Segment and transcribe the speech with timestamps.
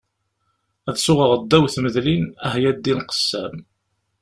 [0.89, 3.55] Ad suɣeɣ ddaw tmedlin, ah ya ddin qessam!